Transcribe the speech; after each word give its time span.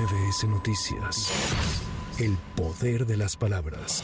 MBS 0.00 0.44
Noticias. 0.44 1.30
El 2.18 2.38
poder 2.56 3.04
de 3.04 3.18
las 3.18 3.36
palabras. 3.36 4.02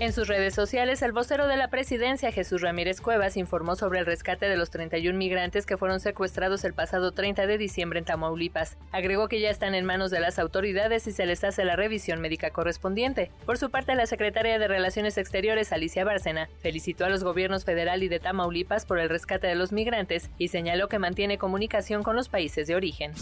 En 0.00 0.12
sus 0.12 0.26
redes 0.26 0.52
sociales, 0.52 1.00
el 1.02 1.12
vocero 1.12 1.46
de 1.46 1.56
la 1.56 1.68
presidencia, 1.68 2.32
Jesús 2.32 2.60
Ramírez 2.60 3.00
Cuevas, 3.00 3.36
informó 3.36 3.76
sobre 3.76 4.00
el 4.00 4.06
rescate 4.06 4.48
de 4.48 4.56
los 4.56 4.70
31 4.70 5.16
migrantes 5.16 5.64
que 5.64 5.76
fueron 5.76 6.00
secuestrados 6.00 6.64
el 6.64 6.74
pasado 6.74 7.12
30 7.12 7.46
de 7.46 7.56
diciembre 7.56 8.00
en 8.00 8.04
Tamaulipas. 8.04 8.78
Agregó 8.90 9.28
que 9.28 9.40
ya 9.40 9.48
están 9.48 9.76
en 9.76 9.84
manos 9.84 10.10
de 10.10 10.18
las 10.18 10.40
autoridades 10.40 11.06
y 11.06 11.12
se 11.12 11.24
les 11.24 11.44
hace 11.44 11.64
la 11.64 11.76
revisión 11.76 12.20
médica 12.20 12.50
correspondiente. 12.50 13.30
Por 13.46 13.58
su 13.58 13.70
parte, 13.70 13.94
la 13.94 14.06
secretaria 14.06 14.58
de 14.58 14.66
Relaciones 14.66 15.18
Exteriores, 15.18 15.72
Alicia 15.72 16.04
Bárcena, 16.04 16.48
felicitó 16.58 17.04
a 17.04 17.10
los 17.10 17.22
gobiernos 17.22 17.64
federal 17.64 18.02
y 18.02 18.08
de 18.08 18.18
Tamaulipas 18.18 18.86
por 18.86 18.98
el 18.98 19.08
rescate 19.08 19.46
de 19.46 19.54
los 19.54 19.70
migrantes 19.70 20.30
y 20.36 20.48
señaló 20.48 20.88
que 20.88 20.98
mantiene 20.98 21.38
comunicación 21.38 22.02
con 22.02 22.16
los 22.16 22.28
países 22.28 22.66
de 22.66 22.74
origen. 22.74 23.12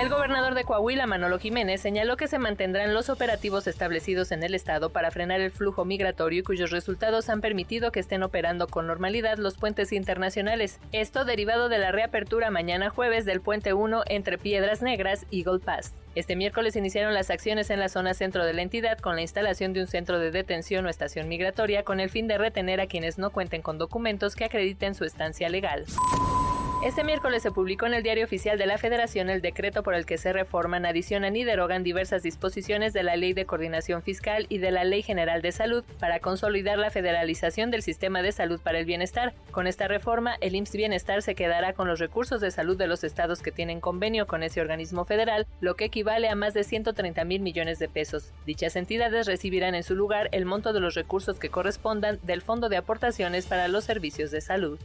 El 0.00 0.08
gobernador 0.08 0.54
de 0.54 0.64
Coahuila, 0.64 1.06
Manolo 1.06 1.38
Jiménez, 1.38 1.80
señaló 1.80 2.16
que 2.16 2.26
se 2.26 2.40
mantendrán 2.40 2.92
los 2.92 3.08
operativos 3.08 3.68
establecidos 3.68 4.32
en 4.32 4.42
el 4.42 4.56
estado 4.56 4.90
para 4.90 5.12
frenar 5.12 5.40
el 5.40 5.52
flujo 5.52 5.84
migratorio 5.84 6.40
y 6.40 6.42
cuyos 6.42 6.72
resultados 6.72 7.28
han 7.30 7.40
permitido 7.40 7.92
que 7.92 8.00
estén 8.00 8.24
operando 8.24 8.66
con 8.66 8.88
normalidad 8.88 9.38
los 9.38 9.56
puentes 9.56 9.92
internacionales. 9.92 10.80
Esto 10.90 11.24
derivado 11.24 11.68
de 11.68 11.78
la 11.78 11.92
reapertura 11.92 12.50
mañana 12.50 12.90
jueves 12.90 13.24
del 13.24 13.40
puente 13.40 13.72
1 13.72 14.02
entre 14.06 14.36
Piedras 14.36 14.82
Negras 14.82 15.26
y 15.30 15.44
Gold 15.44 15.62
Pass. 15.62 15.94
Este 16.16 16.34
miércoles 16.34 16.74
iniciaron 16.74 17.14
las 17.14 17.30
acciones 17.30 17.70
en 17.70 17.78
la 17.78 17.88
zona 17.88 18.14
centro 18.14 18.44
de 18.44 18.52
la 18.52 18.62
entidad 18.62 18.98
con 18.98 19.14
la 19.14 19.22
instalación 19.22 19.74
de 19.74 19.80
un 19.80 19.86
centro 19.86 20.18
de 20.18 20.32
detención 20.32 20.86
o 20.86 20.88
estación 20.88 21.28
migratoria 21.28 21.84
con 21.84 22.00
el 22.00 22.10
fin 22.10 22.26
de 22.26 22.36
retener 22.36 22.80
a 22.80 22.88
quienes 22.88 23.16
no 23.16 23.30
cuenten 23.30 23.62
con 23.62 23.78
documentos 23.78 24.34
que 24.34 24.44
acrediten 24.44 24.96
su 24.96 25.04
estancia 25.04 25.48
legal. 25.48 25.86
Este 26.84 27.02
miércoles 27.02 27.42
se 27.42 27.50
publicó 27.50 27.86
en 27.86 27.94
el 27.94 28.02
Diario 28.02 28.26
Oficial 28.26 28.58
de 28.58 28.66
la 28.66 28.76
Federación 28.76 29.30
el 29.30 29.40
decreto 29.40 29.82
por 29.82 29.94
el 29.94 30.04
que 30.04 30.18
se 30.18 30.34
reforman, 30.34 30.84
adicionan 30.84 31.34
y 31.34 31.42
derogan 31.42 31.82
diversas 31.82 32.22
disposiciones 32.22 32.92
de 32.92 33.02
la 33.02 33.16
Ley 33.16 33.32
de 33.32 33.46
Coordinación 33.46 34.02
Fiscal 34.02 34.44
y 34.50 34.58
de 34.58 34.70
la 34.70 34.84
Ley 34.84 35.00
General 35.00 35.40
de 35.40 35.50
Salud 35.50 35.82
para 35.98 36.20
consolidar 36.20 36.76
la 36.76 36.90
federalización 36.90 37.70
del 37.70 37.80
sistema 37.80 38.20
de 38.20 38.32
salud 38.32 38.60
para 38.60 38.78
el 38.78 38.84
bienestar. 38.84 39.32
Con 39.50 39.66
esta 39.66 39.88
reforma, 39.88 40.36
el 40.42 40.54
IMSS 40.54 40.72
Bienestar 40.72 41.22
se 41.22 41.34
quedará 41.34 41.72
con 41.72 41.88
los 41.88 42.00
recursos 42.00 42.42
de 42.42 42.50
salud 42.50 42.76
de 42.76 42.86
los 42.86 43.02
estados 43.02 43.40
que 43.40 43.50
tienen 43.50 43.80
convenio 43.80 44.26
con 44.26 44.42
ese 44.42 44.60
organismo 44.60 45.06
federal, 45.06 45.46
lo 45.62 45.76
que 45.76 45.86
equivale 45.86 46.28
a 46.28 46.34
más 46.34 46.52
de 46.52 46.64
130 46.64 47.24
mil 47.24 47.40
millones 47.40 47.78
de 47.78 47.88
pesos. 47.88 48.34
Dichas 48.44 48.76
entidades 48.76 49.26
recibirán 49.26 49.74
en 49.74 49.84
su 49.84 49.94
lugar 49.94 50.28
el 50.32 50.44
monto 50.44 50.74
de 50.74 50.80
los 50.80 50.94
recursos 50.94 51.38
que 51.38 51.48
correspondan 51.48 52.18
del 52.24 52.42
Fondo 52.42 52.68
de 52.68 52.76
Aportaciones 52.76 53.46
para 53.46 53.68
los 53.68 53.84
Servicios 53.84 54.30
de 54.30 54.42
Salud. 54.42 54.78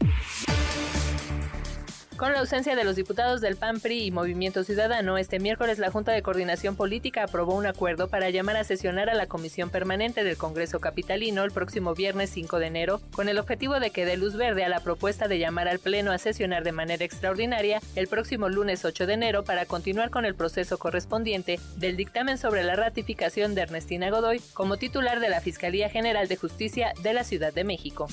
Con 2.20 2.34
la 2.34 2.42
ausencia 2.42 2.75
de 2.75 2.84
los 2.84 2.98
diputados 2.98 3.39
del 3.39 3.56
PAN, 3.56 3.80
PRI 3.80 4.08
y 4.08 4.12
Movimiento 4.12 4.66
Ciudadano, 4.66 5.17
este 5.17 5.39
miércoles 5.39 5.80
la 5.80 5.89
Junta 5.89 6.12
de 6.12 6.22
Coordinación 6.22 6.76
Política 6.76 7.23
aprobó 7.23 7.56
un 7.56 7.66
acuerdo 7.66 8.09
para 8.09 8.30
llamar 8.30 8.58
a 8.58 8.66
sesionar 8.66 9.09
a 9.09 9.14
la 9.14 9.28
Comisión 9.28 9.70
Permanente 9.70 10.26
del 10.26 10.36
Congreso 10.36 10.81
Capitalino 10.81 11.45
el 11.45 11.52
próximo 11.52 11.95
viernes 11.95 12.30
5 12.31 12.59
de 12.59 12.67
enero, 12.67 13.00
con 13.14 13.30
el 13.30 13.39
objetivo 13.39 13.80
de 13.80 13.92
que 13.92 14.03
dé 14.03 14.17
luz 14.17 14.36
verde 14.36 14.66
a 14.66 14.70
la 14.70 14.81
propuesta 14.81 15.30
de 15.30 15.39
llamar 15.39 15.70
al 15.70 15.80
Pleno 15.80 16.11
a 16.11 16.17
sesionar 16.17 16.66
de 16.66 16.73
manera 16.73 17.06
extraordinaria 17.06 17.80
el 17.95 18.09
próximo 18.09 18.50
lunes 18.50 18.83
8 18.83 19.08
de 19.08 19.14
enero 19.14 19.45
para 19.45 19.66
continuar 19.66 20.09
con 20.09 20.26
el 20.26 20.36
proceso 20.36 20.78
correspondiente 20.78 21.58
del 21.78 21.95
dictamen 21.95 22.38
sobre 22.38 22.64
la 22.64 22.76
ratificación 22.76 23.56
de 23.56 23.61
Ernestina 23.61 24.09
Godoy 24.09 24.42
como 24.52 24.76
titular 24.76 25.22
de 25.22 25.30
la 25.30 25.39
Fiscalía 25.39 25.89
General 25.89 26.28
de 26.28 26.36
Justicia 26.36 26.92
de 27.02 27.14
la 27.14 27.23
Ciudad 27.23 27.54
de 27.54 27.64
México. 27.64 28.08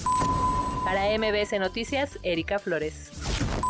Para 0.84 1.06
MBS 1.18 1.58
Noticias, 1.58 2.20
Erika 2.22 2.60
Flores. 2.60 3.10